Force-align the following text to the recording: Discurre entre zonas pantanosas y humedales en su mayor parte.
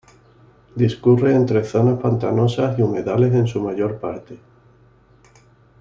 Discurre 0.81 1.35
entre 1.35 1.63
zonas 1.63 1.99
pantanosas 2.01 2.79
y 2.79 2.81
humedales 2.81 3.35
en 3.35 3.45
su 3.45 3.61
mayor 3.61 3.99
parte. 3.99 4.39